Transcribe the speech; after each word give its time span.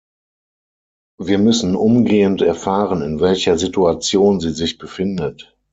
Wir 1.19 1.37
müssen 1.37 1.75
umgehend 1.75 2.41
erfahren, 2.41 3.03
in 3.03 3.19
welcher 3.19 3.59
Situation 3.59 4.39
sie 4.39 4.49
sich 4.49 4.79
befindet. 4.79 5.55